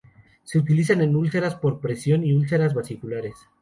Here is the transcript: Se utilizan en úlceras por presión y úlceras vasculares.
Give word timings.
Se 0.43 0.57
utilizan 0.57 1.01
en 1.01 1.15
úlceras 1.15 1.53
por 1.53 1.79
presión 1.79 2.23
y 2.25 2.33
úlceras 2.33 2.73
vasculares. 2.73 3.35